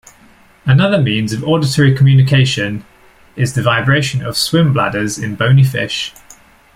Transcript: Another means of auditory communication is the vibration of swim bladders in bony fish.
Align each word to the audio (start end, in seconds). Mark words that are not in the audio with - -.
Another 0.65 0.97
means 0.99 1.31
of 1.31 1.43
auditory 1.43 1.95
communication 1.95 2.83
is 3.35 3.53
the 3.53 3.61
vibration 3.61 4.25
of 4.25 4.35
swim 4.35 4.73
bladders 4.73 5.19
in 5.19 5.35
bony 5.35 5.63
fish. 5.63 6.11